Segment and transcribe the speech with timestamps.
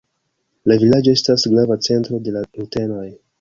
[0.71, 3.07] La vilaĝo estas grava centro de la rutenoj.